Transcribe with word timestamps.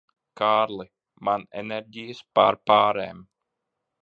Kārli, 0.39 0.85
man 1.29 1.45
enerģijas 1.63 2.25
pārpārēm. 2.39 3.23